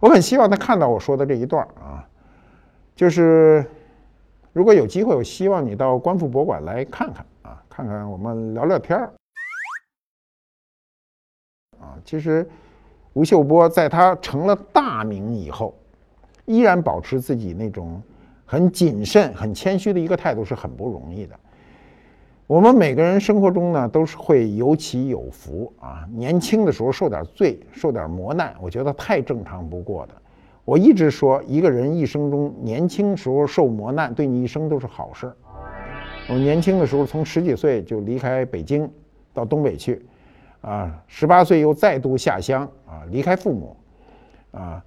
[0.00, 2.06] 我很希望他看到我说的这一段啊，
[2.94, 3.64] 就是。
[4.52, 9.12] 如果有机会，我希望你到观复博物馆来看看啊，看看我们聊聊天儿。
[11.78, 12.48] 啊，其实
[13.12, 15.74] 吴秀波在他成了大名以后，
[16.46, 18.02] 依然保持自己那种
[18.46, 21.34] 很谨慎、很谦虚的一个态度是很不容易的。
[22.46, 26.06] 我们每个人生活中呢，都是会有起有伏啊。
[26.12, 30.14] 年轻的时候受点罪、受点磨难，我觉得太正常不过的。
[30.64, 35.32] 我一直说，一个人一生中年轻时候受磨难，对你一生都是好事。
[36.28, 38.88] 我年轻的时候从十几岁就离开北京，
[39.32, 40.04] 到东北去，
[40.60, 43.76] 啊，十八岁又再度下乡，啊，离开父母，
[44.52, 44.84] 啊，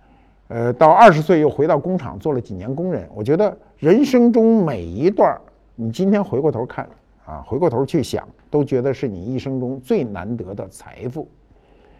[0.50, 3.08] 呃，到二十岁又回到工厂做了几年工人。
[3.14, 5.39] 我觉得人生中每一段，
[5.76, 6.89] 你今天回过头看，
[7.24, 11.30] 啊，回过头去想，都觉得是你一生中最难得的财富。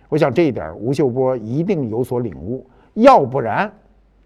[0.10, 2.66] 我想这一点，吴秀波一定有所领悟。
[2.96, 3.72] 要不然，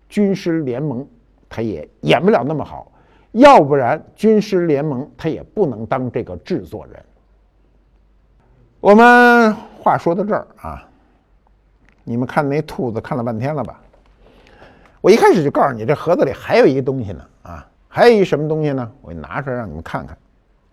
[0.08, 1.06] 军师联盟
[1.50, 2.90] 他也演不了那么好；
[3.34, 6.96] 要不然，军师联盟他也不能当这个制作人。
[8.80, 10.88] 我们话说到这儿啊，
[12.06, 13.82] 你们看那兔子看了半天了吧？
[15.04, 18.90] 我一开始就告诉你，这盒子里还有一个东西呢啊，还有一什么东西呢？
[19.02, 20.18] 我拿出来让你们看看。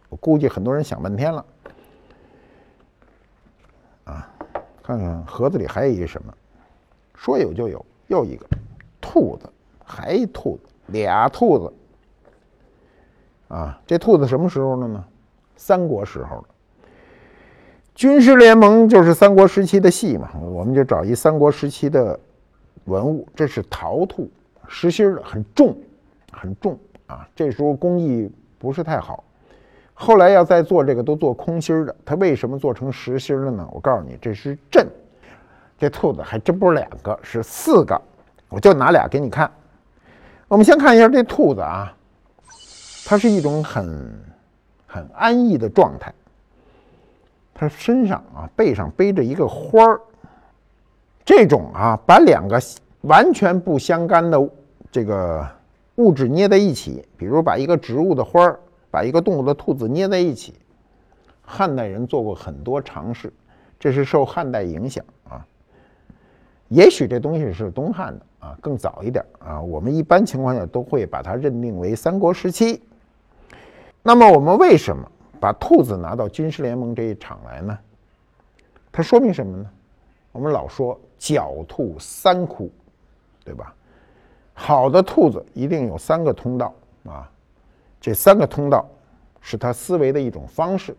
[0.08, 1.44] 我估计很多人想半天了
[4.04, 4.30] 啊，
[4.84, 6.32] 看看盒子里还有一个什么。
[7.16, 8.46] 说有就有，又一个
[9.00, 9.50] 兔子，
[9.84, 10.62] 还一兔子，
[10.92, 11.72] 俩兔子。
[13.48, 15.04] 啊，这兔子什么时候了呢？
[15.56, 16.44] 三国时候了。
[17.96, 22.16] 军师联盟就是三国时期的戏嘛，我们就找一三国时期的
[22.84, 23.26] 文物。
[23.34, 24.30] 这是陶兔，
[24.68, 25.76] 实心的，很重，
[26.32, 27.28] 很重啊。
[27.34, 29.24] 这时候工艺不是太好，
[29.94, 31.94] 后来要再做这个都做空心的。
[32.04, 33.68] 它为什么做成实心的呢？
[33.72, 34.86] 我告诉你，这是镇。
[35.78, 37.98] 这兔子还真不是两个，是四个，
[38.50, 39.50] 我就拿俩给你看。
[40.46, 41.96] 我们先看一下这兔子啊，
[43.06, 44.12] 它是一种很
[44.86, 46.12] 很安逸的状态。
[47.54, 50.00] 它身上啊背上背着一个花儿，
[51.30, 52.60] 这种啊把两个
[53.02, 54.50] 完全不相干的
[54.90, 55.48] 这个
[55.94, 58.58] 物质捏在一起，比如把一个植物的花儿，
[58.90, 60.54] 把一个动物的兔子捏在一起，
[61.40, 63.32] 汉代人做过很多尝试，
[63.78, 65.46] 这是受汉代影响啊。
[66.66, 69.62] 也许这东西是东汉的啊，更早一点啊。
[69.62, 72.82] 我们一般情况下都会把它认定为三国时期。
[74.02, 75.08] 那么我们为什么
[75.38, 77.78] 把兔子拿到军事联盟这一场来呢？
[78.90, 79.70] 它说明什么呢？
[80.32, 82.70] 我们老说狡兔三窟，
[83.44, 83.74] 对吧？
[84.54, 86.74] 好的兔子一定有三个通道
[87.04, 87.30] 啊，
[88.00, 88.86] 这三个通道
[89.40, 90.94] 是它思维的一种方式，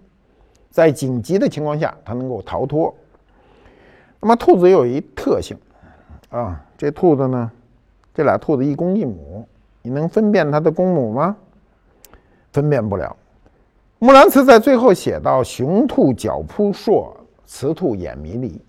[0.69, 2.93] 在紧急的情况下，它能够逃脱。
[4.19, 5.57] 那么兔子有一特性，
[6.29, 7.51] 啊，这兔子呢，
[8.13, 9.47] 这俩兔子一公一母，
[9.81, 11.35] 你能分辨它的公母吗？
[12.51, 13.15] 分辨不了。
[13.99, 17.15] 木兰辞在最后写到：“雄兔脚扑朔，
[17.45, 18.59] 雌兔眼迷离，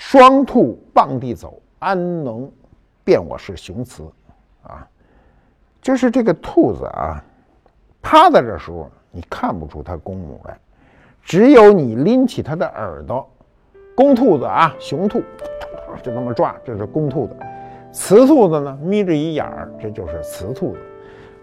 [0.00, 2.50] 双兔傍地走，安能
[3.04, 4.10] 辨我是雄雌？”
[4.66, 4.88] 啊，
[5.82, 7.22] 就是这个兔子啊，
[8.00, 10.58] 趴在这时候，你看不出它公母来，
[11.22, 13.28] 只有你拎起它的耳朵。
[13.94, 15.22] 公兔子啊，雄兔
[16.02, 17.34] 就那么抓，这是公兔子；
[17.92, 20.78] 雌兔子呢，眯着一眼儿，这就是雌兔子。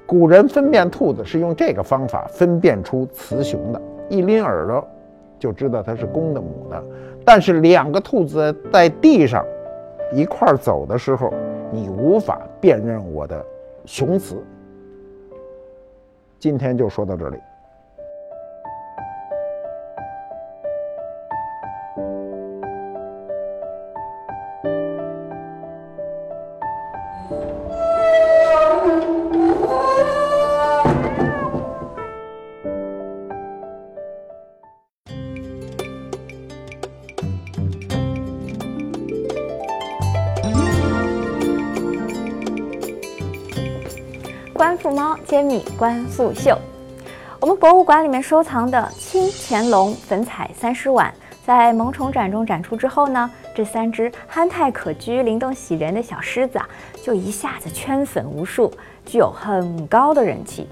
[0.07, 3.79] 古人分辨兔子是用这个方法分辨出雌雄的，
[4.09, 4.87] 一拎耳朵
[5.39, 6.83] 就知道它是公的母的。
[7.25, 9.45] 但是两个兔子在地上
[10.13, 11.33] 一块走的时候，
[11.71, 13.45] 你无法辨认我的
[13.85, 14.37] 雄雌。
[16.39, 17.37] 今天就说到这里。
[46.17, 46.57] 官复秀。
[47.39, 51.13] 我们博物馆里面收藏的清乾隆粉彩三狮碗，
[51.45, 56.67] 在萌宠展中展出之后呢，这三只憨态可掬、灵动喜人的小狮子啊，
[57.03, 58.73] 就一下子圈粉无数，
[59.05, 60.67] 具有很高的人气。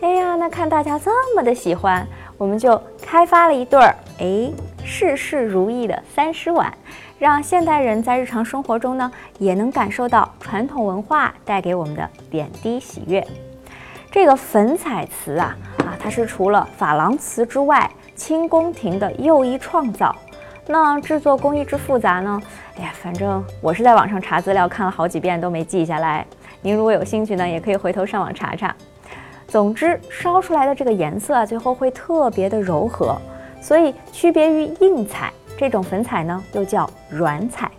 [0.00, 2.04] 哎呀，那看大家这么的喜欢，
[2.36, 4.50] 我们就开发了一对儿哎
[4.84, 6.72] 事事如意的三狮碗，
[7.20, 13.24] 让现代人在日常生活中呢，也能感受到传统文化带给我们的点滴喜悦。
[14.12, 20.14] 这个粉彩瓷啊啊，它是除了珐琅瓷之外，清宫廷的又一创造。
[20.66, 22.38] 那制作工艺之复杂呢？
[22.76, 26.26] 哎呀，反正我是在网上查资料看了好几遍都没记下来。
[26.60, 28.76] 您如果有兴趣呢，也可以回头上网查查。
[29.48, 33.16] 总之，烧出来的这个颜色啊，最后会特别的柔和，
[33.62, 37.70] 所以区别于硬彩，这种粉彩呢又叫软彩。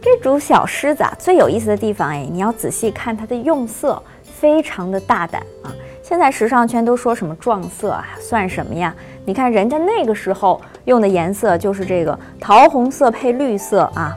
[0.00, 4.00] 这组小狮子啊，最有意思的地方哎，你要仔细看它的用色。
[4.40, 5.74] 非常的大胆啊！
[6.02, 8.94] 现在时尚圈都说什么撞色啊，算什么呀？
[9.24, 14.16] 你看人家那个时候用的颜色就是这个桃红色配绿色啊，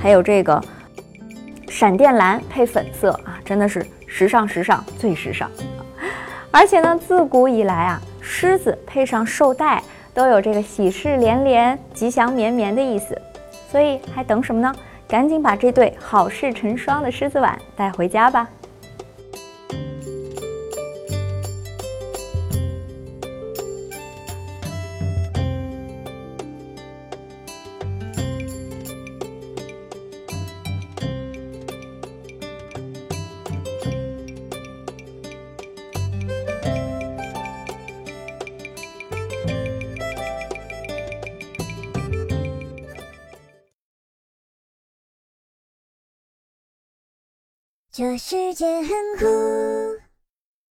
[0.00, 0.60] 还有这个
[1.68, 5.50] 闪电蓝配粉色啊，真的是时尚时尚最时尚。
[6.50, 9.82] 而且呢，自古以来啊，狮子配上绶带
[10.14, 13.16] 都有这个喜事连连、吉祥绵绵的意思，
[13.70, 14.74] 所以还等什么呢？
[15.06, 18.48] 赶紧把这对好事成双的狮子碗带回家吧！
[47.98, 48.88] 这世界很
[49.18, 50.07] 酷。